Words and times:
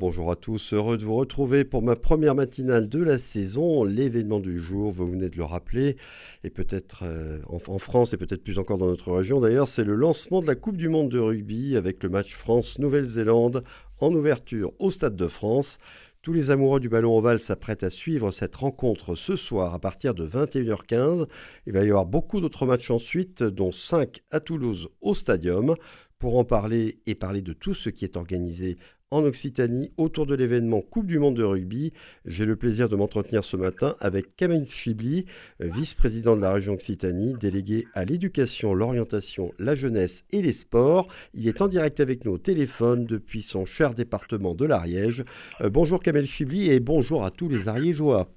Bonjour 0.00 0.30
à 0.30 0.36
tous, 0.36 0.74
heureux 0.74 0.96
de 0.96 1.04
vous 1.04 1.16
retrouver 1.16 1.64
pour 1.64 1.82
ma 1.82 1.96
première 1.96 2.36
matinale 2.36 2.88
de 2.88 3.02
la 3.02 3.18
saison. 3.18 3.82
L'événement 3.82 4.38
du 4.38 4.56
jour, 4.60 4.92
vous 4.92 5.10
venez 5.10 5.28
de 5.28 5.36
le 5.36 5.42
rappeler, 5.42 5.96
et 6.44 6.50
peut-être 6.50 7.00
euh, 7.02 7.40
en, 7.48 7.78
France 7.80 8.12
et 8.12 8.16
peut-être 8.16 8.44
plus 8.44 8.60
encore 8.60 8.78
dans 8.78 8.86
notre 8.86 9.10
région 9.10 9.40
d'ailleurs, 9.40 9.66
c'est 9.66 9.82
le 9.82 9.96
lancement 9.96 10.40
de 10.40 10.46
la 10.46 10.54
Coupe 10.54 10.76
du 10.76 10.88
Monde 10.88 11.08
de 11.08 11.18
rugby 11.18 11.76
avec 11.76 12.00
le 12.04 12.10
match 12.10 12.36
France-Nouvelle-Zélande 12.36 13.64
en 13.98 14.14
ouverture 14.14 14.72
au 14.78 14.92
Stade 14.92 15.16
de 15.16 15.26
France. 15.26 15.78
Tous 16.22 16.32
les 16.32 16.50
amoureux 16.50 16.78
du 16.78 16.88
ballon 16.88 17.18
ovale 17.18 17.40
s'apprêtent 17.40 17.82
à 17.82 17.90
suivre 17.90 18.30
cette 18.30 18.54
rencontre 18.54 19.16
ce 19.16 19.34
soir 19.34 19.74
à 19.74 19.80
partir 19.80 20.14
de 20.14 20.28
21h15. 20.28 21.26
Il 21.66 21.72
va 21.72 21.84
y 21.84 21.88
avoir 21.88 22.06
beaucoup 22.06 22.40
d'autres 22.40 22.66
matchs 22.66 22.92
ensuite, 22.92 23.42
dont 23.42 23.72
5 23.72 24.20
à 24.30 24.38
Toulouse 24.38 24.90
au 25.00 25.14
Stadium. 25.14 25.74
Pour 26.20 26.36
en 26.36 26.42
parler 26.42 26.98
et 27.06 27.14
parler 27.14 27.42
de 27.42 27.52
tout 27.52 27.74
ce 27.74 27.90
qui 27.90 28.04
est 28.04 28.16
organisé 28.16 28.76
en 29.10 29.24
Occitanie 29.24 29.90
autour 29.96 30.26
de 30.26 30.34
l'événement 30.34 30.80
Coupe 30.80 31.06
du 31.06 31.18
Monde 31.18 31.36
de 31.36 31.44
rugby. 31.44 31.92
J'ai 32.24 32.44
le 32.44 32.56
plaisir 32.56 32.88
de 32.88 32.96
m'entretenir 32.96 33.44
ce 33.44 33.56
matin 33.56 33.96
avec 34.00 34.36
Kamel 34.36 34.66
Chibli, 34.68 35.26
vice-président 35.60 36.36
de 36.36 36.42
la 36.42 36.52
région 36.52 36.74
Occitanie, 36.74 37.34
délégué 37.34 37.86
à 37.94 38.04
l'éducation, 38.04 38.74
l'orientation, 38.74 39.52
la 39.58 39.74
jeunesse 39.74 40.24
et 40.30 40.42
les 40.42 40.52
sports. 40.52 41.08
Il 41.34 41.48
est 41.48 41.62
en 41.62 41.68
direct 41.68 42.00
avec 42.00 42.24
nous 42.24 42.32
au 42.32 42.38
téléphone 42.38 43.06
depuis 43.06 43.42
son 43.42 43.64
cher 43.64 43.94
département 43.94 44.54
de 44.54 44.66
l'Ariège. 44.66 45.24
Euh, 45.60 45.70
bonjour 45.70 46.00
Kamel 46.02 46.26
Chibli 46.26 46.70
et 46.70 46.80
bonjour 46.80 47.24
à 47.24 47.30
tous 47.30 47.48
les 47.48 47.68
Ariégeois. 47.68 48.28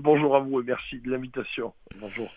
Bonjour 0.00 0.34
à 0.34 0.40
vous 0.40 0.60
et 0.60 0.64
merci 0.64 0.98
de 1.00 1.10
l'invitation. 1.10 1.72
Bonjour 2.00 2.28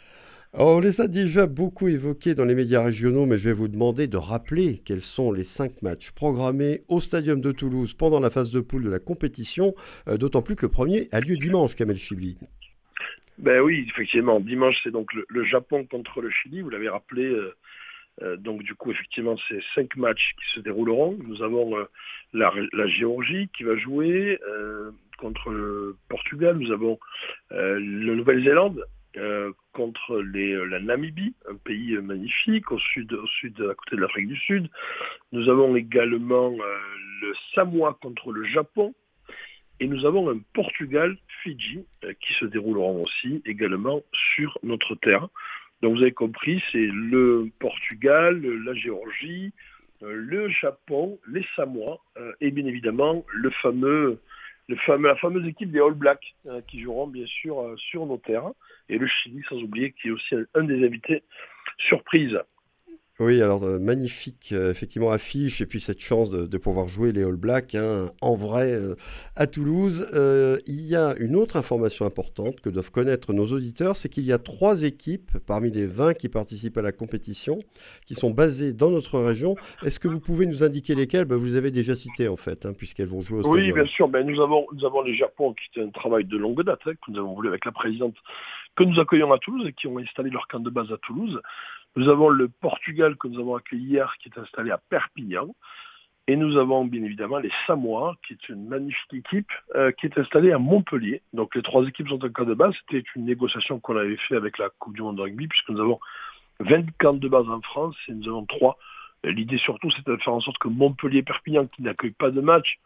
on 0.54 0.80
les 0.80 1.00
a 1.00 1.08
déjà 1.08 1.48
beaucoup 1.48 1.88
évoqués 1.88 2.36
dans 2.36 2.44
les 2.44 2.55
médias 2.55 2.84
régionaux, 2.84 3.26
mais 3.26 3.38
je 3.38 3.46
vais 3.46 3.54
vous 3.54 3.70
demander 3.70 4.08
de 4.08 4.18
rappeler 4.18 4.82
quels 4.84 5.02
sont 5.02 5.32
les 5.32 5.46
cinq 5.46 5.82
matchs 5.82 6.12
programmés 6.12 6.82
au 6.90 7.00
Stadium 7.00 7.40
de 7.40 7.52
Toulouse 7.52 7.94
pendant 7.94 8.20
la 8.20 8.30
phase 8.30 8.52
de 8.52 8.60
poule 8.60 8.84
de 8.84 8.90
la 8.90 9.00
compétition, 9.00 9.74
euh, 10.10 10.18
d'autant 10.18 10.41
plus 10.41 10.55
que 10.55 10.66
le 10.66 10.72
premier 10.72 11.08
a 11.14 11.22
lieu 11.22 11.38
dimanche, 11.38 11.76
Kamel 11.76 11.98
Chibli. 11.98 12.38
Ben 13.38 13.62
oui, 13.62 13.85
effectivement, 13.90 14.40
dimanche 14.40 14.77
c'est 14.84 14.91
donc 14.91 15.10
le, 15.13 15.43
Japon 15.46 15.85
contre 15.85 16.21
le 16.21 16.30
Chili, 16.30 16.62
vous 16.62 16.70
l'avez 16.70 16.90
rappelé. 16.90 17.24
Euh, 17.24 17.55
euh, 18.21 18.36
donc 18.36 18.62
du 18.63 18.76
coup, 18.76 18.91
effectivement, 18.91 19.38
c'est 19.48 19.62
cinq 19.74 19.96
matchs 19.96 20.34
qui 20.38 20.54
se 20.54 20.60
dérouleront. 20.60 21.18
Nous 21.26 21.41
avons 21.41 21.76
la, 22.34 22.52
Géorgie 22.88 23.49
qui 23.55 23.63
va 23.63 23.77
jouer 23.77 24.38
contre 25.18 25.49
le 25.49 25.96
Portugal. 26.10 26.58
Nous 26.58 26.71
avons 26.71 26.99
la 27.49 27.80
Nouvelle-Zélande 27.80 28.84
euh, 29.17 29.51
contre 29.73 30.21
les, 30.21 30.54
euh, 30.54 30.63
la 30.63 30.79
Namibie, 30.79 31.34
un 31.49 31.55
pays 31.55 31.95
euh, 31.95 32.01
magnifique 32.01 32.71
au 32.71 32.79
sud, 32.79 33.12
au 33.12 33.27
sud, 33.27 33.59
à 33.70 33.73
côté 33.73 33.98
de 33.98 34.01
l'Afrique 34.01 34.29
du 34.29 34.37
Sud. 34.37 34.70
Nous 35.34 35.49
avons 35.49 35.76
également 35.76 36.49
le 36.49 37.34
Samoa 37.53 37.98
contre 38.01 38.31
le 38.31 38.45
Japon. 38.45 38.93
Et 39.81 39.87
nous 39.87 40.05
avons 40.05 40.29
un 40.29 40.40
Portugal-Fidji 40.53 41.84
qui 42.21 42.34
se 42.34 42.45
dérouleront 42.45 43.03
aussi 43.03 43.41
également 43.45 44.01
sur 44.35 44.57
notre 44.63 44.95
terre. 44.95 45.27
Donc 45.81 45.96
vous 45.96 46.03
avez 46.03 46.12
compris, 46.12 46.63
c'est 46.71 46.87
le 46.91 47.49
Portugal, 47.59 48.40
la 48.63 48.75
Géorgie, 48.75 49.51
le 50.01 50.49
Japon, 50.49 51.20
les 51.27 51.43
Samoa 51.55 51.98
et 52.41 52.51
bien 52.51 52.68
évidemment 52.68 53.25
le 53.34 53.49
fameux 53.49 54.20
la 55.00 55.16
fameuse 55.16 55.48
équipe 55.48 55.72
des 55.72 55.80
All 55.80 55.94
Blacks 55.94 56.36
euh, 56.48 56.62
qui 56.68 56.82
joueront 56.82 57.08
bien 57.08 57.26
sûr 57.26 57.60
euh, 57.60 57.76
sur 57.77 58.05
nos 58.05 58.18
terrains. 58.18 58.54
Et 58.90 58.98
le 58.98 59.08
Chili 59.08 59.41
sans 59.48 59.58
oublier 59.58 59.94
qui 59.94 60.10
est 60.10 60.12
aussi 60.12 60.36
un 60.54 60.64
des 60.64 60.86
invités 60.86 61.24
surprise 61.77 62.40
oui, 63.20 63.40
alors 63.41 63.63
euh, 63.63 63.77
magnifique 63.77 64.50
euh, 64.51 64.72
effectivement 64.72 65.12
affiche 65.12 65.62
et 65.62 65.67
puis 65.67 65.79
cette 65.79 66.00
chance 66.00 66.31
de, 66.31 66.57
pouvoir 66.57 66.88
jouer 66.88 67.12
les 67.12 67.23
All 67.23 67.35
Blacks 67.35 67.75
hein, 67.75 68.09
en 68.22 68.35
vrai 68.35 68.72
euh, 68.73 68.95
à 69.35 69.45
Toulouse. 69.47 70.07
il 70.68 70.81
y 70.81 70.95
a 70.95 71.13
une 71.19 71.35
autre 71.35 71.56
information 71.56 72.06
importante 72.06 72.62
que 72.62 72.69
doivent 72.69 72.90
connaître 72.90 73.34
nos 73.34 73.45
auditeurs, 73.47 73.95
c'est 73.95 74.09
qu'il 74.09 74.25
y 74.25 74.34
a 74.34 74.40
trois 74.40 74.84
équipes 74.84 75.38
parmi 75.45 75.69
les 75.69 75.85
20 75.85 76.13
qui 76.13 76.29
participent 76.29 76.78
à 76.78 76.81
la 76.81 76.91
compétition 76.91 77.59
qui 78.08 78.16
sont 78.16 78.31
basées 78.31 78.74
dans 78.74 78.90
notre 78.90 79.19
région. 79.19 79.56
Est-ce 79.84 80.00
que 80.00 80.07
vous 80.07 80.19
pouvez 80.19 80.46
nous 80.46 80.63
indiquer 80.63 80.96
lesquelles? 80.96 81.25
Ben, 81.25 81.36
Vous 81.36 81.56
avez 81.56 81.69
déjà 81.69 81.96
cité 81.96 82.28
en 82.28 82.38
fait, 82.38 82.66
hein, 82.66 82.74
puisqu'elles 82.75 83.07
vont 83.07 83.22
jouer 83.22 83.41
au 83.44 83.53
Oui, 83.53 83.72
bien 83.72 83.86
sûr. 83.86 84.07
Ben, 84.07 84.25
nous, 84.25 84.41
avons, 84.41 84.66
nous 84.74 84.86
avons 84.86 85.02
les 85.02 85.16
Japon 85.16 85.53
qui 85.53 85.80
est 85.80 85.84
un 85.84 85.90
travail 85.90 86.25
de 86.25 86.38
longue 86.38 86.63
date 86.63 86.81
hein, 86.86 86.94
que 86.94 87.12
nous 87.12 87.19
avons 87.19 87.36
voulu 87.36 87.50
avec 87.50 87.66
la 87.66 87.72
présidente 87.72 88.16
que 88.75 88.84
nous 88.84 89.00
accueillons 89.00 89.31
à 89.34 89.38
Toulouse 89.38 89.68
et 89.68 89.74
qui 89.74 89.88
ont 89.88 89.97
installé 89.97 90.30
leur 90.30 90.47
camp 90.47 90.59
de 90.59 90.69
base 90.69 90.91
à 90.91 90.97
Toulouse. 90.97 91.41
Nous 91.97 92.07
avons 92.07 92.29
le 92.29 92.47
Portugal 92.47 93.18
que 93.18 93.28
nous 93.28 93.40
avons 93.40 93.56
accueilli 93.56 93.85
hier 93.85 94.16
qui 94.22 94.29
est 94.29 94.40
installé 94.40 94.72
à 94.72 94.78
Perpignan. 94.78 95.53
Et 96.28 96.38
nous 96.38 96.56
avons 96.57 96.85
bien 96.85 97.03
évidemment 97.03 97.40
les 97.40 97.52
Samoa, 97.68 98.16
qui 98.25 98.34
est 98.34 98.50
une 98.50 98.68
magnifique 98.68 99.13
équipe, 99.13 99.52
euh, 99.75 99.91
qui 99.91 100.06
est 100.06 100.18
installée 100.18 100.53
à 100.53 100.59
Montpellier. 100.59 101.22
Donc 101.34 101.53
les 101.56 101.62
trois 101.62 101.85
équipes 101.85 102.07
sont 102.07 102.24
en 102.24 102.30
camp 102.30 102.46
de 102.46 102.53
base. 102.53 102.74
C'était 102.81 103.03
une 103.16 103.25
négociation 103.25 103.80
qu'on 103.80 103.97
avait 103.97 104.16
fait 104.16 104.35
avec 104.35 104.57
la 104.57 104.69
Coupe 104.69 104.96
du 104.96 105.01
Monde 105.01 105.18
de 105.18 105.24
rugby, 105.24 105.47
puisque 105.47 105.69
nous 105.69 105.81
avons 105.81 106.00
20 106.62 106.85
camps 107.00 107.13
de 107.13 107.28
base 107.28 107.50
en 107.50 107.59
France 107.62 107.97
et 108.07 108.13
nous 108.13 108.30
avons 108.30 108.46
trois. 108.46 108.78
L'idée 109.24 109.57
surtout, 109.57 109.91
c'est 109.91 110.06
de 110.06 110.16
faire 110.18 110.34
en 110.34 110.40
sorte 110.40 110.59
que 110.59 110.69
Montpellier 110.69 111.19
et 111.19 111.24
Perpignan, 111.24 111.68
qui 111.68 111.81
n'accueillent 111.81 112.12
pas 112.12 112.31
de 112.31 112.40
match, 112.40 112.80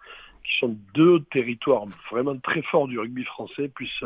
qui 0.44 0.58
sont 0.60 0.76
deux 0.96 1.24
territoires 1.26 1.86
vraiment 2.12 2.38
très 2.38 2.64
forts 2.64 2.88
du 2.88 2.98
rugby 2.98 3.24
français, 3.26 3.70
puissent 3.70 4.06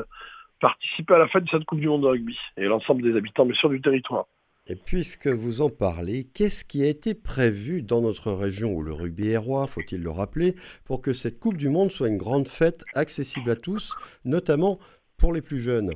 participer 0.59 1.13
à 1.13 1.19
la 1.19 1.27
fête 1.27 1.45
de 1.45 1.49
cette 1.49 1.65
Coupe 1.65 1.79
du 1.79 1.87
Monde 1.87 2.01
de 2.01 2.07
rugby 2.07 2.37
et 2.57 2.65
l'ensemble 2.65 3.03
des 3.03 3.15
habitants, 3.15 3.45
bien 3.45 3.55
sûr, 3.55 3.69
du 3.69 3.79
territoire. 3.79 4.25
Et 4.67 4.75
puisque 4.75 5.27
vous 5.27 5.61
en 5.61 5.69
parlez, 5.69 6.25
qu'est-ce 6.25 6.63
qui 6.63 6.83
a 6.83 6.87
été 6.87 7.15
prévu 7.15 7.81
dans 7.81 8.01
notre 8.01 8.31
région 8.31 8.71
où 8.73 8.83
le 8.83 8.93
rugby 8.93 9.29
est 9.29 9.37
roi, 9.37 9.65
faut-il 9.65 10.03
le 10.03 10.11
rappeler, 10.11 10.55
pour 10.85 11.01
que 11.01 11.11
cette 11.11 11.39
Coupe 11.39 11.57
du 11.57 11.69
Monde 11.69 11.89
soit 11.89 12.07
une 12.07 12.17
grande 12.17 12.47
fête 12.47 12.83
accessible 12.93 13.49
à 13.49 13.55
tous, 13.55 13.95
notamment 14.25 14.77
pour 15.17 15.33
les 15.33 15.41
plus 15.41 15.59
jeunes? 15.59 15.93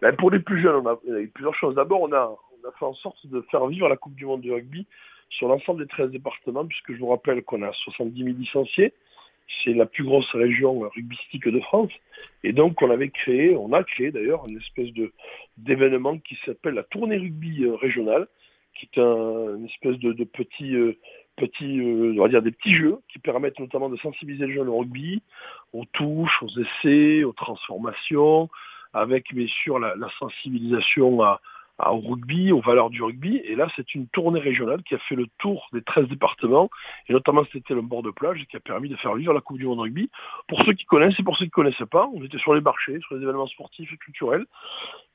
Ben 0.00 0.16
Pour 0.16 0.30
les 0.30 0.40
plus 0.40 0.62
jeunes, 0.62 0.76
on 0.76 0.86
a, 0.86 0.98
plusieurs 1.34 1.54
choses. 1.56 1.74
D'abord, 1.74 2.02
on 2.02 2.12
a, 2.12 2.36
on 2.52 2.68
a 2.68 2.72
fait 2.78 2.84
en 2.84 2.94
sorte 2.94 3.26
de 3.26 3.42
faire 3.50 3.66
vivre 3.66 3.88
la 3.88 3.96
Coupe 3.96 4.14
du 4.14 4.24
Monde 4.24 4.42
de 4.42 4.52
rugby 4.52 4.86
sur 5.30 5.48
l'ensemble 5.48 5.80
des 5.80 5.88
13 5.88 6.10
départements, 6.10 6.64
puisque 6.64 6.94
je 6.94 6.98
vous 6.98 7.08
rappelle 7.08 7.42
qu'on 7.42 7.62
a 7.62 7.72
70 7.72 8.24
000 8.24 8.36
licenciés, 8.38 8.94
c'est 9.62 9.72
la 9.72 9.86
plus 9.86 10.04
grosse 10.04 10.30
région 10.32 10.80
rugbystique 10.80 11.48
de 11.48 11.60
France. 11.60 11.92
Et 12.44 12.52
donc 12.52 12.80
on 12.82 12.90
avait 12.90 13.10
créé, 13.10 13.56
on 13.56 13.72
a 13.72 13.82
créé 13.84 14.10
d'ailleurs 14.10 14.46
une 14.46 14.58
espèce 14.58 14.88
d'événement 15.56 16.18
qui 16.18 16.38
s'appelle 16.44 16.74
la 16.74 16.82
tournée 16.84 17.16
rugby 17.16 17.64
euh, 17.64 17.74
régionale, 17.74 18.28
qui 18.74 18.88
est 18.92 19.00
un, 19.00 19.56
une 19.56 19.66
espèce 19.66 19.98
de, 19.98 20.24
petit, 20.24 20.74
euh, 20.74 20.96
euh, 21.42 22.14
on 22.16 22.22
va 22.22 22.28
dire 22.28 22.42
des 22.42 22.52
petits 22.52 22.74
jeux 22.74 22.98
qui 23.12 23.18
permettent 23.18 23.58
notamment 23.58 23.88
de 23.88 23.96
sensibiliser 23.96 24.46
les 24.46 24.54
jeunes 24.54 24.68
au 24.68 24.78
rugby, 24.78 25.22
aux 25.72 25.84
touches, 25.86 26.42
aux 26.42 26.60
essais, 26.60 27.24
aux 27.24 27.32
transformations, 27.32 28.48
avec 28.92 29.34
bien 29.34 29.46
sûr 29.48 29.78
la 29.78 30.08
sensibilisation 30.18 31.22
à, 31.22 31.40
au 31.78 31.98
rugby, 32.00 32.52
aux 32.52 32.60
valeurs 32.60 32.90
du 32.90 33.02
rugby. 33.02 33.36
Et 33.44 33.54
là, 33.54 33.68
c'est 33.76 33.94
une 33.94 34.08
tournée 34.08 34.40
régionale 34.40 34.82
qui 34.82 34.94
a 34.94 34.98
fait 34.98 35.14
le 35.14 35.26
tour 35.38 35.68
des 35.72 35.82
13 35.82 36.08
départements, 36.08 36.70
et 37.08 37.12
notamment 37.12 37.44
c'était 37.52 37.74
le 37.74 37.82
bord 37.82 38.02
de 38.02 38.10
plage, 38.10 38.44
qui 38.50 38.56
a 38.56 38.60
permis 38.60 38.88
de 38.88 38.96
faire 38.96 39.14
vivre 39.14 39.32
la 39.32 39.40
Coupe 39.40 39.58
du 39.58 39.66
Monde 39.66 39.80
rugby. 39.80 40.10
Pour 40.48 40.62
ceux 40.64 40.72
qui 40.72 40.84
connaissent 40.84 41.18
et 41.18 41.22
pour 41.22 41.36
ceux 41.36 41.44
qui 41.44 41.50
ne 41.50 41.62
connaissaient 41.62 41.86
pas, 41.86 42.08
on 42.14 42.22
était 42.24 42.38
sur 42.38 42.54
les 42.54 42.60
marchés, 42.60 42.98
sur 43.00 43.14
les 43.14 43.22
événements 43.22 43.46
sportifs 43.46 43.92
et 43.92 43.96
culturels. 43.96 44.46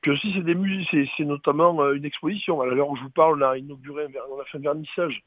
Puis 0.00 0.10
aussi, 0.10 0.32
c'est 0.34 0.44
des 0.44 0.54
musées, 0.54 1.08
c'est 1.16 1.24
notamment 1.24 1.82
euh, 1.82 1.94
une 1.94 2.04
exposition. 2.04 2.60
À 2.60 2.66
l'heure 2.66 2.88
où 2.88 2.96
je 2.96 3.02
vous 3.02 3.10
parle, 3.10 3.42
on 3.42 3.46
a 3.46 3.58
inauguré, 3.58 4.06
on 4.30 4.40
a 4.40 4.44
fait 4.44 4.58
un 4.58 4.62
vernissage 4.62 5.22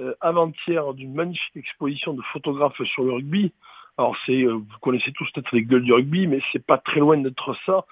euh, 0.00 0.14
avant-hier 0.20 0.92
d'une 0.94 1.14
magnifique 1.14 1.56
exposition 1.56 2.12
de 2.12 2.22
photographes 2.32 2.82
sur 2.84 3.04
le 3.04 3.12
rugby. 3.12 3.52
Alors 3.98 4.14
c'est, 4.26 4.42
euh, 4.42 4.52
vous 4.52 4.78
connaissez 4.82 5.10
tous 5.12 5.30
peut-être 5.32 5.52
les 5.52 5.62
gueules 5.62 5.84
du 5.84 5.92
rugby, 5.92 6.26
mais 6.26 6.40
c'est 6.52 6.64
pas 6.64 6.76
très 6.76 7.00
loin 7.00 7.16
d'être 7.16 7.56
ça 7.64 7.86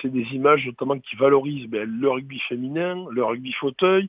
c'est 0.00 0.10
des 0.10 0.34
images 0.34 0.66
notamment 0.66 0.98
qui 0.98 1.16
valorisent 1.16 1.68
ben, 1.68 1.88
le 1.88 2.10
rugby 2.10 2.38
féminin, 2.40 3.06
le 3.10 3.24
rugby 3.24 3.52
fauteuil, 3.52 4.08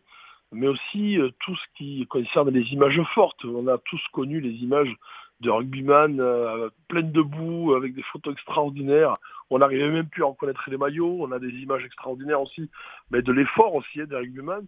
mais 0.51 0.67
aussi 0.67 1.19
euh, 1.19 1.29
tout 1.39 1.56
ce 1.56 1.66
qui 1.75 2.06
concerne 2.07 2.50
les 2.51 2.73
images 2.73 3.01
fortes. 3.13 3.44
On 3.45 3.67
a 3.67 3.78
tous 3.79 4.01
connu 4.12 4.39
les 4.39 4.51
images 4.63 4.94
de 5.39 5.50
rugbyman 5.50 6.19
euh, 6.19 6.69
pleines 6.88 7.12
de 7.12 7.21
boue, 7.21 7.74
avec 7.74 7.94
des 7.94 8.03
photos 8.03 8.33
extraordinaires. 8.33 9.18
On 9.50 9.59
n'arrivait 9.59 9.89
même 9.89 10.07
plus 10.07 10.24
à 10.24 10.27
reconnaître 10.27 10.69
les 10.69 10.77
maillots. 10.77 11.18
On 11.19 11.31
a 11.31 11.39
des 11.39 11.50
images 11.50 11.83
extraordinaires 11.83 12.42
aussi, 12.42 12.69
mais 13.12 13.21
de 13.21 13.31
l'effort 13.31 13.75
aussi 13.75 14.01
hein, 14.01 14.06
des 14.06 14.15
rugbyman. 14.15 14.65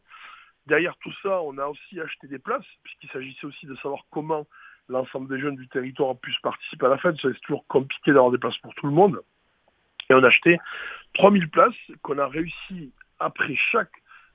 Derrière 0.68 0.98
tout 0.98 1.14
ça, 1.22 1.42
on 1.44 1.58
a 1.60 1.68
aussi 1.68 2.00
acheté 2.02 2.28
des 2.28 2.40
places, 2.40 2.66
puisqu'il 2.84 3.10
s'agissait 3.10 3.46
aussi 3.46 3.68
de 3.68 3.76
savoir 3.76 4.02
comment 4.10 4.48
l'ensemble 4.90 5.30
des 5.30 5.40
jeunes 5.40 5.56
du 5.56 5.68
territoire 5.68 6.18
puissent 6.18 6.40
participer 6.40 6.88
à 6.88 6.90
la 6.90 6.98
fête. 6.98 7.16
C'est 7.22 7.40
toujours 7.42 7.66
compliqué 7.68 8.12
d'avoir 8.12 8.32
des 8.32 8.38
places 8.38 8.58
pour 8.58 8.74
tout 8.76 8.88
le 8.88 8.94
monde. 8.94 9.22
Et 10.10 10.14
on 10.14 10.24
a 10.24 10.28
acheté 10.28 10.60
3000 11.16 11.50
places 11.50 11.74
qu'on 12.02 12.18
a 12.20 12.28
réussi 12.28 12.92
après 13.20 13.56
chaque 13.56 13.92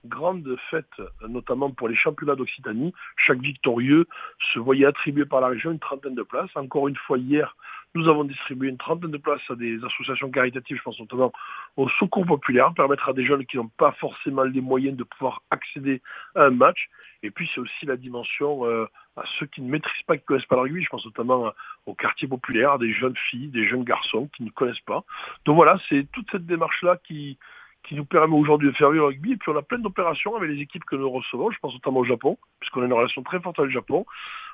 grande 0.06 0.56
fête, 0.70 0.86
notamment 1.28 1.70
pour 1.70 1.88
les 1.88 1.96
championnats 1.96 2.34
d'Occitanie. 2.34 2.94
Chaque 3.16 3.40
victorieux 3.40 4.06
se 4.52 4.58
voyait 4.58 4.86
attribuer 4.86 5.26
par 5.26 5.40
la 5.40 5.48
région 5.48 5.72
une 5.72 5.78
trentaine 5.78 6.14
de 6.14 6.22
places. 6.22 6.50
Encore 6.54 6.88
une 6.88 6.96
fois, 6.96 7.18
hier, 7.18 7.56
Nous 7.94 8.08
avons 8.08 8.24
distribué 8.24 8.68
une 8.68 8.78
trentaine 8.78 9.10
de 9.10 9.18
places 9.18 9.42
à 9.50 9.56
des 9.56 9.82
associations 9.84 10.30
caritatives, 10.30 10.76
je 10.76 10.82
pense 10.82 11.00
notamment 11.00 11.32
au 11.76 11.88
Secours 11.88 12.24
Populaire, 12.24 12.72
permettre 12.72 13.08
à 13.08 13.12
des 13.12 13.26
jeunes 13.26 13.44
qui 13.46 13.56
n'ont 13.56 13.68
pas 13.68 13.92
forcément 13.92 14.44
les 14.44 14.60
moyens 14.60 14.96
de 14.96 15.02
pouvoir 15.02 15.42
accéder 15.50 16.00
à 16.36 16.44
un 16.44 16.50
match. 16.50 16.88
Et 17.22 17.30
puis 17.30 17.50
c'est 17.52 17.60
aussi 17.60 17.86
la 17.86 17.96
dimension 17.96 18.64
euh, 18.64 18.86
à 19.16 19.24
ceux 19.38 19.46
qui 19.46 19.60
ne 19.60 19.68
maîtrisent 19.68 20.02
pas, 20.06 20.16
qui 20.16 20.22
ne 20.22 20.26
connaissent 20.26 20.46
pas 20.46 20.60
rugby. 20.60 20.84
Je 20.84 20.88
pense 20.88 21.04
notamment 21.04 21.52
au 21.86 21.94
quartier 21.94 22.28
populaire, 22.28 22.72
à 22.72 22.78
des 22.78 22.92
jeunes 22.92 23.16
filles, 23.28 23.48
des 23.48 23.66
jeunes 23.66 23.84
garçons 23.84 24.28
qui 24.36 24.44
ne 24.44 24.50
connaissent 24.50 24.80
pas. 24.80 25.04
Donc 25.44 25.56
voilà, 25.56 25.76
c'est 25.88 26.06
toute 26.12 26.30
cette 26.30 26.46
démarche-là 26.46 26.96
qui, 27.04 27.38
qui 27.82 27.94
nous 27.94 28.04
permet 28.04 28.36
aujourd'hui 28.36 28.68
de 28.68 28.76
faire 28.76 28.90
vivre 28.90 29.06
le 29.06 29.08
rugby. 29.08 29.32
Et 29.32 29.36
puis 29.36 29.50
on 29.50 29.56
a 29.56 29.62
plein 29.62 29.78
d'opérations 29.78 30.36
avec 30.36 30.50
les 30.50 30.60
équipes 30.60 30.84
que 30.84 30.96
nous 30.96 31.10
recevons. 31.10 31.50
Je 31.50 31.58
pense 31.58 31.74
notamment 31.74 32.00
au 32.00 32.04
Japon, 32.04 32.38
puisqu'on 32.60 32.82
a 32.82 32.86
une 32.86 32.92
relation 32.92 33.22
très 33.22 33.40
forte 33.40 33.58
avec 33.58 33.70
le 33.70 33.74
Japon. 33.74 34.06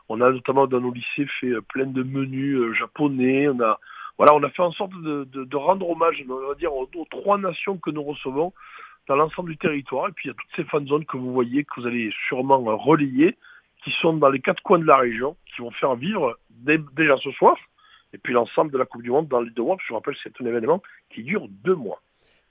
On 0.09 0.21
a 0.21 0.31
notamment 0.31 0.67
dans 0.67 0.81
nos 0.81 0.93
lycées 0.93 1.27
fait 1.41 1.49
euh, 1.49 1.61
plein 1.61 1.87
de 1.87 2.03
menus 2.03 2.57
euh, 2.57 2.73
japonais. 2.75 3.49
On 3.49 3.61
a, 3.61 3.79
fait 4.51 4.63
en 4.63 4.73
sorte 4.73 4.93
de, 5.03 5.57
rendre 5.57 5.89
hommage, 5.91 6.25
on 6.29 6.49
va 6.49 6.55
dire, 6.55 6.75
aux, 6.75 6.89
trois 7.11 7.39
nations 7.39 7.77
que 7.77 7.91
nous 7.91 8.03
recevons 8.03 8.53
dans 9.09 9.17
l'ensemble 9.17 9.51
du 9.51 9.57
territoire. 9.57 10.09
Et 10.09 10.13
puis 10.13 10.29
il 10.29 10.29
y 10.29 10.31
a 10.31 10.35
toutes 10.35 10.57
ces 10.57 10.65
fan 10.65 10.87
zones 10.87 11.05
que 11.05 11.17
vous 11.17 11.33
voyez, 11.33 11.65
que 11.65 11.81
vous 11.81 11.87
allez 11.87 12.13
sûrement 12.29 12.59
relayer, 12.77 13.37
qui 13.85 13.91
sont 14.01 14.15
dans 14.15 14.31
les 14.31 14.41
quatre 14.41 14.63
coins 14.63 14.79
de 14.79 14.87
la 14.87 14.97
région, 14.97 15.37
qui 15.55 15.63
vont 15.63 15.71
faire 15.73 15.95
vivre 15.97 16.39
déjà 16.51 17.17
ce 17.19 17.31
soir, 17.33 17.57
et 18.13 18.19
puis 18.19 18.33
l'ensemble 18.33 18.73
de 18.73 18.79
la 18.79 18.87
Coupe 18.87 19.03
du 19.03 19.11
Monde 19.11 19.29
dans 19.29 19.41
les 19.41 19.51
deux 19.51 19.63
mois. 19.63 19.77
Je 19.83 19.89
vous 19.89 19.95
rappelle, 19.95 20.17
c'est 20.23 20.33
un 20.41 20.47
événement 20.47 20.83
qui 21.11 21.23
dure 21.23 21.47
deux 21.49 21.75
mois. 21.75 22.01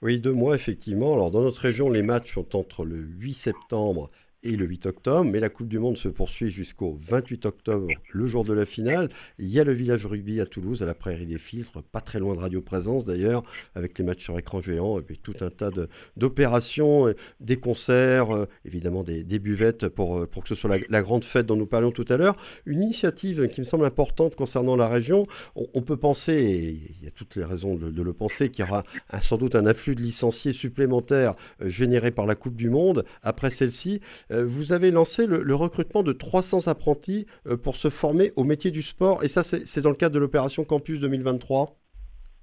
Oui, 0.02 0.18
deux 0.18 0.32
mois, 0.32 0.54
effectivement. 0.54 1.14
Alors, 1.14 1.30
dans 1.30 1.40
notre 1.40 1.62
région, 1.62 1.90
les 1.90 2.02
matchs 2.02 2.34
sont 2.34 2.54
entre 2.54 2.84
le 2.84 2.96
8 2.96 3.34
septembre 3.34 4.10
et 4.42 4.56
le 4.56 4.64
8 4.66 4.86
octobre, 4.86 5.30
mais 5.30 5.40
la 5.40 5.48
Coupe 5.48 5.68
du 5.68 5.78
Monde 5.78 5.96
se 5.96 6.08
poursuit 6.08 6.50
jusqu'au 6.50 6.96
28 7.00 7.46
octobre, 7.46 7.88
le 8.12 8.26
jour 8.26 8.44
de 8.44 8.52
la 8.52 8.66
finale. 8.66 9.08
Il 9.38 9.48
y 9.48 9.58
a 9.60 9.64
le 9.64 9.72
village 9.72 10.06
rugby 10.06 10.40
à 10.40 10.46
Toulouse, 10.46 10.82
à 10.82 10.86
la 10.86 10.94
Prairie 10.94 11.26
des 11.26 11.38
Filtres, 11.38 11.82
pas 11.82 12.00
très 12.00 12.18
loin 12.18 12.34
de 12.34 12.40
Radio 12.40 12.62
Présence 12.62 13.04
d'ailleurs, 13.04 13.42
avec 13.74 13.98
les 13.98 14.04
matchs 14.04 14.24
sur 14.24 14.38
écran 14.38 14.60
géant, 14.60 14.98
et 14.98 15.02
puis 15.02 15.18
tout 15.18 15.34
un 15.40 15.50
tas 15.50 15.70
d'opérations, 16.16 17.12
des 17.40 17.56
concerts, 17.56 18.34
euh, 18.34 18.46
évidemment 18.64 19.02
des, 19.02 19.24
buvettes 19.38 19.88
pour, 19.88 20.18
euh, 20.18 20.26
pour 20.26 20.42
que 20.42 20.48
ce 20.48 20.54
soit 20.54 20.78
la, 20.88 21.02
grande 21.02 21.24
fête 21.24 21.46
dont 21.46 21.56
nous 21.56 21.66
parlions 21.66 21.90
tout 21.90 22.06
à 22.08 22.16
l'heure. 22.16 22.36
Une 22.64 22.82
initiative 22.82 23.48
qui 23.48 23.60
me 23.60 23.64
semble 23.64 23.84
importante 23.84 24.36
concernant 24.36 24.76
la 24.76 24.88
région, 24.88 25.26
on, 25.54 25.82
peut 25.82 25.96
penser, 25.96 26.32
et 26.32 26.68
il 26.98 27.04
y 27.04 27.08
a 27.08 27.10
toutes 27.10 27.36
les 27.36 27.44
raisons 27.44 27.74
de, 27.74 28.02
le 28.02 28.12
penser, 28.12 28.50
qu'il 28.50 28.64
y 28.64 28.68
aura 28.68 28.84
sans 29.20 29.36
doute 29.36 29.54
un 29.54 29.66
afflux 29.66 29.94
de 29.94 30.02
licenciés 30.02 30.52
supplémentaires 30.52 31.34
euh, 31.60 31.68
générés 31.68 32.10
par 32.10 32.26
la 32.26 32.34
Coupe 32.34 32.56
du 32.56 32.70
Monde 32.70 33.04
après 33.22 33.50
celle-ci. 33.50 34.00
Euh, 34.30 34.35
vous 34.44 34.72
avez 34.72 34.90
lancé 34.90 35.26
le, 35.26 35.54
recrutement 35.54 36.02
de 36.02 36.12
300 36.12 36.68
apprentis 36.68 37.26
euh, 37.46 37.56
pour 37.56 37.76
se 37.76 37.90
former 37.90 38.32
au 38.36 38.44
métier 38.44 38.70
du 38.70 38.82
sport. 38.82 39.24
Et 39.24 39.28
ça, 39.28 39.42
c'est 39.42 39.80
dans 39.80 39.90
le 39.90 39.96
cadre 39.96 40.14
de 40.14 40.20
l'opération 40.20 40.64
Campus 40.64 41.00
2023 41.00 41.76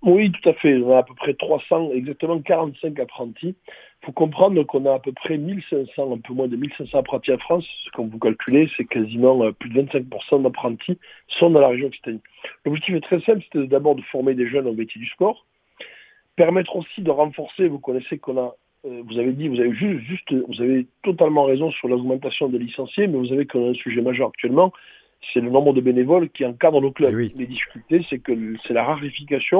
Oui, 0.03 0.31
tout 0.31 0.49
à 0.49 0.53
fait. 0.53 0.77
On 0.77 0.95
a 0.95 0.99
à 0.99 1.03
peu 1.03 1.13
près 1.15 1.33
300, 1.33 1.91
exactement 1.93 2.41
45 2.41 2.99
apprentis. 2.99 3.55
Il 4.03 4.07
faut 4.07 4.11
comprendre 4.11 4.61
qu'on 4.63 4.85
a 4.85 4.93
à 4.93 4.99
peu 4.99 5.13
près 5.13 5.37
1500, 5.37 6.13
un 6.13 6.17
peu 6.17 6.33
moins 6.33 6.47
de 6.47 6.55
1500 6.55 6.97
apprentis 6.97 7.31
en 7.31 7.37
France. 7.37 7.67
Comme 7.93 8.09
vous 8.09 8.19
calculez, 8.19 8.69
c'est 8.75 8.85
quasiment 8.85 9.43
euh, 9.43 9.51
plus 9.51 9.69
de 9.69 9.81
25% 9.81 10.43
d'apprentis 10.43 10.97
sont 11.27 11.49
dans 11.49 11.61
la 11.61 11.69
région 11.69 11.87
Occitanie. 11.87 12.21
L'objectif 12.65 12.95
est 12.95 13.01
très 13.01 13.21
simple, 13.21 13.43
c'est 13.51 13.67
d'abord 13.67 13.95
de 13.95 14.01
former 14.03 14.33
des 14.33 14.47
jeunes 14.47 14.67
au 14.67 14.73
métier 14.73 14.99
du 14.99 15.07
sport, 15.07 15.45
permettre 16.35 16.75
aussi 16.75 17.01
de 17.01 17.11
renforcer, 17.11 17.67
vous 17.67 17.79
connaissez 17.79 18.17
qu'on 18.17 18.37
a 18.37 18.41
euh, 18.41 18.51
vous 18.83 19.17
avez 19.17 19.31
dit, 19.31 19.47
vous 19.47 19.59
avez 19.59 19.73
juste, 19.73 19.99
juste, 20.03 20.33
vous 20.33 20.61
avez 20.61 20.87
totalement 21.03 21.45
raison 21.45 21.71
sur 21.71 21.87
l'augmentation 21.87 22.49
des 22.49 22.59
licenciés, 22.59 23.07
mais 23.07 23.17
vous 23.17 23.27
savez 23.27 23.45
qu'on 23.45 23.67
a 23.67 23.69
un 23.69 23.73
sujet 23.73 24.01
majeur 24.01 24.27
actuellement, 24.27 24.73
c'est 25.31 25.39
le 25.39 25.49
nombre 25.49 25.73
de 25.73 25.81
bénévoles 25.81 26.29
qui 26.29 26.45
encadrent 26.45 26.81
nos 26.81 26.91
clubs. 26.91 27.17
Eh 27.17 27.37
Les 27.37 27.45
difficultés, 27.45 28.05
c'est 28.09 28.19
que 28.19 28.33
c'est 28.67 28.73
la 28.73 28.83
rarification 28.83 29.59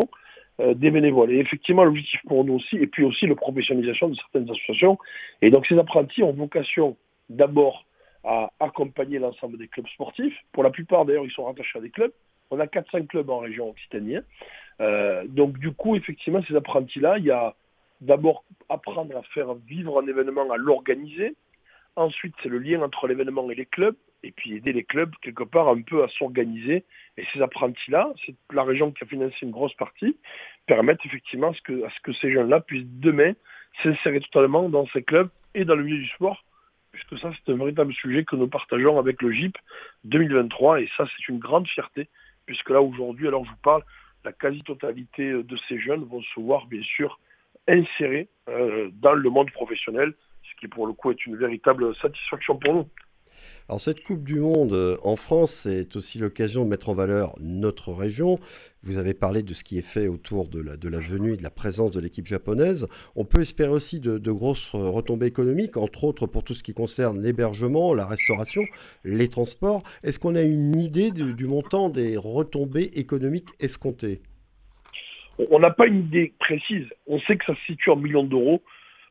euh, 0.60 0.74
des 0.74 0.92
bénévoles. 0.92 1.31
Et 1.31 1.40
effectivement, 1.40 1.84
l'objectif 1.84 2.20
pour 2.28 2.44
nous 2.44 2.56
aussi, 2.56 2.78
et 2.78 2.88
puis 2.88 3.04
aussi 3.04 3.28
la 3.28 3.36
professionnalisation 3.36 4.10
de 4.10 4.16
certaines 4.16 4.50
associations. 4.50 4.98
Et 5.42 5.50
donc 5.50 5.66
ces 5.66 5.78
apprentis 5.78 6.24
ont 6.24 6.34
vocation 6.34 6.98
d'abord 7.30 7.86
à 8.24 8.52
accompagner 8.60 9.20
l'ensemble 9.20 9.58
des 9.58 9.68
clubs 9.68 9.88
sportifs. 9.88 10.36
Pour 10.52 10.64
la 10.64 10.70
plupart, 10.70 11.06
d'ailleurs, 11.06 11.25
ils 11.25 11.31
sont 11.31 11.46
rattachés 11.46 11.80
à 11.80 11.81
des 11.81 11.90
clubs. 11.90 12.12
On 12.52 12.60
a 12.60 12.66
4-5 12.66 13.08
clubs 13.08 13.30
en 13.30 13.40
région 13.40 13.70
occitanie. 13.70 14.18
Euh, 14.80 15.24
donc 15.28 15.58
du 15.58 15.72
coup, 15.72 15.96
effectivement, 15.96 16.42
ces 16.48 16.56
apprentis-là, 16.56 17.18
il 17.18 17.25
y 17.25 17.31
a 17.31 17.56
d'abord 18.01 18.44
apprendre 18.69 19.16
à 19.18 19.24
faire 19.24 19.54
vivre 19.54 20.01
un 20.01 20.07
événement, 20.07 20.51
à 20.51 20.57
l'organiser. 20.57 21.36
Ensuite, 21.95 22.36
c'est 22.42 22.50
le 22.50 22.60
lien 22.60 22.81
entre 22.81 23.07
l'événement 23.07 23.50
et 23.51 23.56
les 23.56 23.66
clubs, 23.66 23.95
et 24.24 24.31
puis 24.31 24.56
aider 24.56 24.74
les 24.74 24.84
clubs 24.84 25.13
quelque 25.22 25.44
part 25.44 25.69
un 25.69 25.81
peu 25.81 26.04
à 26.04 26.07
s'organiser. 26.07 26.86
Et 27.18 27.25
ces 27.34 27.42
apprentis-là, 27.42 28.12
c'est 28.25 28.36
la 28.51 28.63
région 28.63 28.92
qui 28.92 29.04
a 29.04 29.07
financé 29.07 29.36
une 29.44 29.51
grosse 29.51 29.74
partie, 29.75 30.18
permettent 30.66 31.06
effectivement 31.06 31.50
à 31.50 31.54
ce 31.54 31.62
que, 32.01 32.13
ces 32.13 32.31
jeunes-là 32.31 32.62
puissent 32.62 32.88
demain 32.88 33.34
s'insérer 33.84 34.22
totalement 34.22 34.69
dans 34.69 34.88
ces 34.88 35.04
clubs 35.04 35.30
et 35.56 35.66
dans 35.66 35.75
le 35.75 35.84
milieu 35.84 36.00
du 36.00 36.10
sport, 36.10 36.44
puisque 36.92 37.18
ça, 37.19 37.31
c'est 37.34 37.51
un 37.51 37.57
véritable 37.57 37.94
sujet 37.94 38.24
que 38.24 38.36
nous 38.36 38.48
partageons 38.48 38.98
avec 38.98 39.22
le 39.22 39.31
GIP 39.31 39.57
2023, 40.06 40.81
et 40.81 40.89
ça, 40.98 41.06
c'est 41.06 41.28
une 41.28 41.39
grande 41.39 41.68
fierté, 41.68 42.07
puisque 42.46 42.69
là, 42.69 42.81
aujourd'hui, 42.81 43.28
alors 43.28 43.46
je 43.46 43.50
vous 43.50 43.57
parle, 43.57 43.84
la 44.24 44.31
quasi-totalité 44.31 45.44
de 45.44 45.57
ces 45.68 45.80
jeunes 45.80 46.04
vont 46.06 46.22
se 46.22 46.39
voir, 46.39 46.66
bien 46.68 46.81
sûr, 46.84 47.19
insérés 47.68 48.30
euh, 48.50 48.89
dans 48.94 49.13
le 49.13 49.30
monde 49.30 49.51
professionnel, 49.51 50.13
ce 50.44 50.60
qui 50.60 50.68
pour 50.68 50.88
le 50.88 50.94
coup 50.94 51.12
est 51.12 51.25
une 51.25 51.38
véritable 51.38 51.95
satisfaction 51.95 52.57
pour 52.57 52.74
nous. 52.74 52.89
Alors 53.69 53.80
cette 53.80 54.04
Coupe 54.04 54.24
du 54.24 54.39
Monde 54.39 54.74
euh, 54.74 54.98
en 55.04 55.15
France, 55.15 55.51
c'est 55.51 55.95
aussi 55.95 56.18
l'occasion 56.18 56.65
de 56.65 56.69
mettre 56.69 56.89
en 56.89 56.94
valeur 56.94 57.36
notre 57.39 57.94
région. 57.94 58.39
Vous 58.83 58.98
avez 58.98 59.13
parlé 59.13 59.42
de 59.42 59.54
ce 59.54 59.63
qui 59.63 59.77
est 59.77 59.81
fait 59.81 60.07
autour 60.07 60.50
de 60.50 60.62
la, 60.62 60.75
de 60.75 60.89
la 60.89 61.00
venue 61.00 61.33
et 61.33 61.38
de 61.38 61.44
la 61.44 61.50
présence 61.50 61.92
de 61.92 62.01
l'équipe 62.01 62.27
japonaise. 62.27 62.88
On 63.15 63.24
peut 63.24 63.42
espérer 63.42 63.71
aussi 63.71 64.01
de, 64.01 64.31
grosses 64.31 64.71
retombées 64.74 65.27
économiques, 65.27 65.77
entre 65.77 66.04
autres 66.04 66.27
pour 66.27 66.44
tout 66.44 66.54
ce 66.54 66.63
qui 66.63 66.74
concerne 66.74 67.21
l'hébergement, 67.21 67.94
la 67.94 68.06
restauration, 68.06 68.63
les 69.06 69.30
transports. 69.30 69.83
Est-ce 70.04 70.19
qu'on 70.19 70.36
a 70.36 70.42
une 70.42 70.80
idée 70.80 71.12
du 71.12 71.48
montant 71.48 71.89
des 71.89 72.18
retombées 72.18 72.92
économiques 72.95 73.50
escomptées? 73.62 74.21
On 75.38 75.60
n'a 75.60 75.72
pas 75.72 75.88
une 75.88 76.00
idée 76.00 76.34
précise. 76.40 76.88
On 77.08 77.20
sait 77.20 77.38
que 77.38 77.46
ça 77.46 77.56
se 77.56 77.62
situe 77.66 77.90
en 77.90 77.96
millions 77.96 78.24
d'euros 78.24 78.62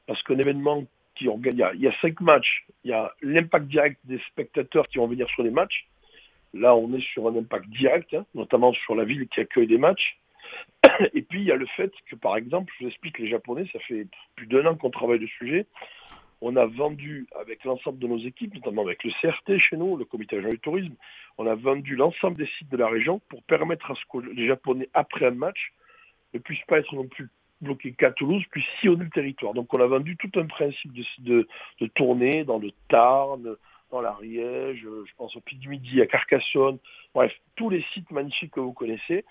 parce 0.06 0.22
qu'un 0.22 0.38
événement 0.38 0.84
qui 1.14 1.28
organise, 1.28 1.64
il, 1.74 1.80
y 1.80 1.88
a 1.88 1.92
cinq 2.00 2.20
matchs, 2.20 2.64
il 2.84 2.90
y 2.90 2.94
a 2.94 3.12
l'impact 3.22 3.66
direct 3.66 3.98
des 4.04 4.18
spectateurs 4.30 4.88
qui 4.88 4.98
vont 4.98 5.06
venir 5.06 5.28
sur 5.28 5.42
les 5.42 5.50
matchs. 5.50 5.86
Là, 6.54 6.74
on 6.74 6.92
est 6.94 7.02
sur 7.12 7.28
un 7.28 7.36
impact 7.36 7.68
direct, 7.68 8.14
hein, 8.14 8.26
notamment 8.34 8.72
sur 8.72 8.94
la 8.94 9.04
ville 9.04 9.26
qui 9.28 9.40
accueille 9.40 9.66
des 9.66 9.78
matchs. 9.78 10.18
Et 11.14 11.22
puis, 11.22 11.40
il 11.40 11.46
y 11.46 11.52
a 11.52 11.56
le 11.56 11.66
fait 11.66 11.92
que, 12.10 12.16
par 12.16 12.36
exemple, 12.36 12.72
je 12.76 12.84
vous 12.84 12.90
explique, 12.90 13.18
les 13.18 13.28
Japonais, 13.28 13.66
ça 13.72 13.78
fait 13.80 14.06
plus 14.36 14.46
d'un 14.46 14.66
an 14.66 14.74
qu'on 14.74 14.90
travaille 14.90 15.18
le 15.18 15.28
sujet. 15.28 15.66
On 16.40 16.56
a 16.56 16.66
vendu 16.66 17.26
avec 17.40 17.64
l'ensemble 17.64 17.98
de 17.98 18.06
nos 18.06 18.18
équipes, 18.18 18.54
notamment 18.54 18.82
avec 18.82 19.04
le 19.04 19.10
CRT 19.20 19.58
chez 19.58 19.76
nous, 19.76 19.96
le 19.96 20.04
comité 20.04 20.36
régional 20.36 20.56
du 20.56 20.60
tourisme, 20.60 20.94
on 21.38 21.46
a 21.46 21.54
vendu 21.54 21.94
l'ensemble 21.94 22.36
des 22.36 22.48
sites 22.58 22.68
de 22.68 22.76
la 22.76 22.88
région 22.88 23.20
pour 23.28 23.42
permettre 23.44 23.90
à 23.90 23.94
ce 23.94 24.00
que 24.10 24.26
les 24.26 24.46
Japonais, 24.46 24.88
après 24.92 25.26
un 25.26 25.30
match, 25.30 25.72
ne 26.34 26.38
puisse 26.38 26.64
pas 26.66 26.78
être 26.78 26.94
non 26.94 27.06
plus 27.06 27.28
bloqué 27.60 27.92
qu'à 27.92 28.10
Toulouse, 28.10 28.42
puis 28.50 28.64
sillonner 28.80 29.04
le 29.04 29.10
territoire. 29.10 29.54
Donc 29.54 29.72
on 29.72 29.80
a 29.80 29.86
vendu 29.86 30.16
tout 30.16 30.30
un 30.38 30.46
principe 30.46 30.92
de, 30.92 31.04
de, 31.20 31.48
de 31.80 31.86
tournée 31.86 32.44
dans 32.44 32.58
le 32.58 32.70
Tarn, 32.88 33.56
dans 33.90 34.00
l'Ariège, 34.00 34.80
je 34.82 35.14
pense 35.16 35.36
au 35.36 35.40
Pic 35.40 35.58
du 35.60 35.68
Midi, 35.68 36.00
à 36.00 36.06
Carcassonne, 36.06 36.78
bref, 37.14 37.32
tous 37.56 37.68
les 37.68 37.84
sites 37.92 38.10
magnifiques 38.10 38.52
que 38.52 38.60
vous 38.60 38.72
connaissez. 38.72 39.24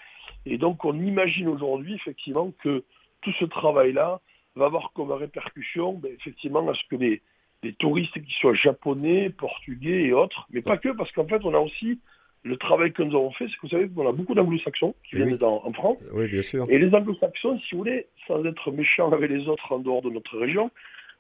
Et 0.46 0.58
donc 0.58 0.86
on 0.86 0.98
imagine 1.02 1.48
aujourd'hui 1.48 1.96
effectivement 1.96 2.52
que 2.64 2.84
tout 3.22 3.34
ce 3.34 3.46
travail-là 3.46 4.22
va 4.56 4.66
avoir 4.66 4.92
comme 4.94 5.12
répercussion 5.12 5.94
ben, 5.94 6.14
effectivement 6.14 6.68
à 6.70 6.74
ce 6.76 6.84
que 6.90 6.96
les, 6.96 7.22
les 7.64 7.74
touristes 7.74 8.22
qui 8.24 8.34
soient 8.34 8.54
japonais, 8.54 9.30
portugais 9.30 10.04
et 10.04 10.14
autres, 10.14 10.48
mais 10.52 10.62
pas 10.62 10.78
que, 10.78 10.90
parce 10.90 11.12
qu'en 11.12 11.28
fait 11.28 11.44
on 11.44 11.54
a 11.54 11.60
aussi 11.60 12.00
le 12.44 12.58
travail 12.58 12.92
que 12.92 13.04
nous 13.04 13.16
avons 13.16 13.32
fait, 13.32 13.46
c'est 13.48 13.56
que 13.56 13.62
vous 13.62 13.70
savez 13.70 13.88
qu'on 13.88 14.08
a 14.10 14.12
beaucoup 14.12 14.34
d'anglo-saxons 14.34 14.96
qui 15.04 15.16
eh 15.16 15.24
viennent 15.24 15.44
en, 15.44 15.72
France. 15.74 16.00
Oui, 16.14 16.28
bien 16.28 16.42
sûr. 16.42 16.66
Et 16.70 16.80
les 16.80 16.94
anglo-saxons, 16.94 17.60
si 17.60 17.76
vous 17.76 17.80
voulez, 17.80 18.08
sans 18.28 18.44
être 18.46 18.72
méchants 18.72 19.12
avec 19.12 19.30
les 19.30 19.48
autres 19.48 19.72
en 19.72 19.80
dehors 19.80 20.02
de 20.02 20.10
notre 20.10 20.38
région, 20.38 20.72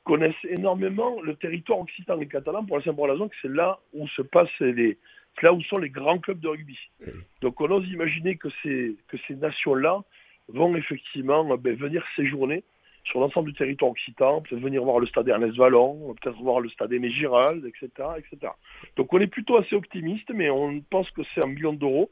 connaissent 0.03 0.33
énormément 0.49 1.21
le 1.21 1.35
territoire 1.35 1.79
occitan 1.79 2.19
et 2.19 2.27
catalan 2.27 2.65
pour 2.65 2.77
la 2.77 2.83
simple 2.83 3.01
raison 3.01 3.27
que 3.27 3.35
c'est 3.41 3.51
là 3.51 3.79
où 3.93 4.07
se 4.07 4.23
passent 4.23 4.59
les, 4.59 4.97
là 5.43 5.53
où 5.53 5.61
sont 5.61 5.77
les 5.77 5.89
grands 5.89 6.17
clubs 6.17 6.39
de 6.39 6.47
rugby. 6.47 6.77
Eh 7.05 7.11
Donc 7.41 7.61
on 7.61 7.69
ose 7.69 7.87
imaginer 7.87 8.35
que 8.35 8.49
ces, 8.63 8.95
que 9.07 9.17
ces 9.27 9.35
nations-là 9.35 10.03
vont 10.47 10.75
effectivement 10.75 11.45
ben, 11.57 11.75
venir 11.75 12.03
séjourner 12.15 12.63
sur 13.11 13.19
l'ensemble 13.19 13.49
du 13.49 13.57
territoire 13.57 13.91
occitan, 13.91 14.41
peut-être 14.41 14.61
venir 14.61 14.83
voir 14.83 14.99
le 14.99 15.05
stade 15.05 15.27
Ernest 15.27 15.57
Vallon, 15.57 16.15
peut-être 16.21 16.41
voir 16.41 16.61
le 16.61 16.69
stade 16.69 16.93
Aimé 16.93 17.11
Girald, 17.11 17.65
etc., 17.65 17.89
etc. 18.17 18.53
Donc 18.95 19.13
on 19.13 19.19
est 19.19 19.27
plutôt 19.27 19.57
assez 19.57 19.75
optimiste, 19.75 20.31
mais 20.33 20.49
on 20.49 20.79
pense 20.89 21.11
que 21.11 21.21
c'est 21.33 21.43
un 21.45 21.49
million 21.49 21.73
d'euros. 21.73 22.09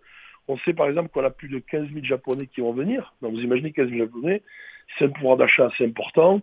On 0.50 0.58
sait 0.58 0.74
par 0.74 0.89
exemple 0.89 1.10
qu'on 1.10 1.24
a 1.24 1.29
plus 1.29 1.48
de 1.48 1.60
15 1.60 1.89
000 1.94 2.03
Japonais 2.03 2.48
qui 2.48 2.60
vont 2.60 2.74
venir. 2.74 3.13
Donc 3.22 3.34
vous 3.34 3.41
imaginez 3.41 3.72
15 3.72 3.89
000 3.89 4.00
Japonais, 4.00 4.44
c'est 4.98 5.06
un 5.06 5.10
pouvoir 5.10 5.38
d'achat 5.38 5.68
assez 5.68 5.86
important. 5.86 6.41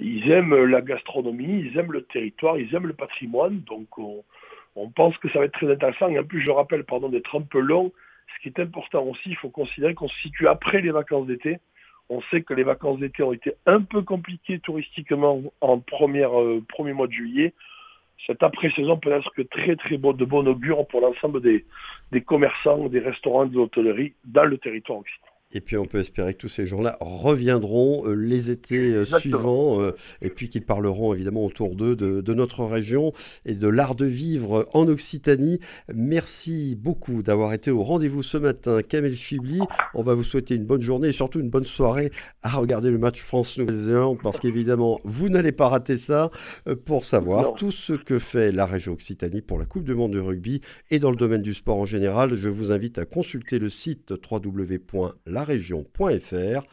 Ils 0.00 0.28
aiment 0.30 0.64
la 0.64 0.80
gastronomie, 0.80 1.60
ils 1.60 1.78
aiment 1.78 1.92
le 1.92 2.02
territoire, 2.02 2.58
ils 2.58 2.74
aiment 2.74 2.88
le 2.88 2.94
patrimoine. 2.94 3.60
Donc 3.60 3.96
on, 3.96 4.24
pense 4.96 5.16
que 5.18 5.28
ça 5.28 5.38
va 5.38 5.44
être 5.44 5.52
très 5.52 5.70
intéressant. 5.70 6.08
Et 6.08 6.18
en 6.18 6.24
plus, 6.24 6.40
je 6.40 6.50
rappelle, 6.50 6.82
pardon 6.82 7.08
d'être 7.08 7.36
un 7.36 7.42
peu 7.42 7.60
long, 7.60 7.92
Ce 8.34 8.42
qui 8.42 8.48
est 8.48 8.60
important 8.60 9.04
aussi, 9.04 9.30
il 9.30 9.36
faut 9.36 9.50
considérer 9.50 9.94
qu'on 9.94 10.08
se 10.08 10.18
situe 10.20 10.48
après 10.48 10.80
les 10.80 10.90
vacances 10.90 11.26
d'été. 11.28 11.58
On 12.10 12.22
sait 12.30 12.42
que 12.42 12.54
les 12.54 12.62
vacances 12.62 12.98
d'été 12.98 13.22
ont 13.22 13.32
été 13.32 13.52
un 13.66 13.82
peu 13.82 14.02
compliquées 14.02 14.58
touristiquement 14.60 15.42
en 15.60 15.76
euh, 15.78 16.60
premier 16.68 16.92
mois 16.92 17.06
de 17.06 17.12
juillet. 17.12 17.54
Cette 18.26 18.42
après-saison 18.42 18.96
peut 18.96 19.12
être 19.12 19.32
que 19.34 19.42
très 19.42 19.76
très 19.76 19.96
beau, 19.96 20.12
de 20.12 20.24
bon 20.24 20.46
augure 20.48 20.86
pour 20.86 21.00
l'ensemble 21.00 21.40
des, 21.40 21.64
des 22.10 22.22
commerçants, 22.22 22.88
des 22.88 23.00
restaurants, 23.00 23.46
de 23.46 23.56
l'hôtellerie 23.56 24.14
dans 24.24 24.44
le 24.44 24.58
territoire 24.58 24.98
occidental. 24.98 25.27
Et 25.50 25.62
puis 25.62 25.78
on 25.78 25.86
peut 25.86 26.00
espérer 26.00 26.34
que 26.34 26.40
tous 26.40 26.50
ces 26.50 26.66
gens-là 26.66 26.98
reviendront 27.00 28.06
euh, 28.06 28.12
les 28.12 28.50
étés 28.50 28.92
euh, 28.92 29.06
suivants 29.06 29.80
euh, 29.80 29.92
et 30.20 30.28
puis 30.28 30.50
qu'ils 30.50 30.66
parleront 30.66 31.14
évidemment 31.14 31.42
autour 31.42 31.74
d'eux 31.74 31.96
de, 31.96 32.34
notre 32.34 32.64
région 32.64 33.14
et 33.46 33.54
de 33.54 33.66
l'art 33.66 33.94
de 33.94 34.04
vivre 34.04 34.68
en 34.74 34.86
Occitanie. 34.88 35.58
Merci 35.94 36.76
beaucoup 36.76 37.22
d'avoir 37.22 37.54
été 37.54 37.70
au 37.70 37.82
rendez-vous 37.82 38.22
ce 38.22 38.36
matin, 38.36 38.82
Kamel 38.82 39.16
Chibli. 39.16 39.60
On 39.94 40.02
va 40.02 40.12
vous 40.12 40.22
souhaiter 40.22 40.54
une 40.54 40.66
bonne 40.66 40.82
journée 40.82 41.08
et 41.08 41.12
surtout 41.12 41.40
une 41.40 41.48
bonne 41.48 41.64
soirée 41.64 42.12
à 42.42 42.50
regarder 42.50 42.90
le 42.90 42.98
match 42.98 43.22
France-Nouvelle-Zélande 43.22 44.18
parce 44.22 44.40
qu'évidemment 44.40 45.00
vous 45.04 45.30
n'allez 45.30 45.52
pas 45.52 45.68
rater 45.68 45.96
ça 45.96 46.30
pour 46.84 47.04
savoir 47.04 47.54
tout 47.54 47.72
ce 47.72 47.94
que 47.94 48.18
fait 48.18 48.52
la 48.52 48.66
région 48.66 48.92
Occitanie 48.92 49.40
pour 49.40 49.58
la 49.58 49.64
Coupe 49.64 49.84
du 49.84 49.94
Monde 49.94 50.12
de 50.12 50.20
rugby 50.20 50.60
et 50.90 50.98
dans 50.98 51.10
le 51.10 51.16
domaine 51.16 51.42
du 51.42 51.54
sport 51.54 51.78
en 51.78 51.86
général. 51.86 52.34
Je 52.34 52.48
vous 52.48 52.70
invite 52.70 52.98
à 52.98 53.06
consulter 53.06 53.58
le 53.58 53.70
site 53.70 54.12
www.la 54.30 55.37
région.fr 55.44 56.66